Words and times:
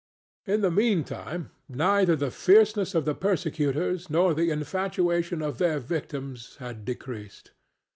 In 0.47 0.61
the 0.61 0.71
mean 0.71 1.03
time, 1.03 1.51
neither 1.69 2.15
the 2.15 2.31
fierceness 2.31 2.95
of 2.95 3.05
the 3.05 3.13
persecutors 3.13 4.09
nor 4.09 4.33
the 4.33 4.49
infatuation 4.49 5.43
of 5.43 5.59
their 5.59 5.77
victims 5.77 6.55
had 6.55 6.85
decreased. 6.85 7.51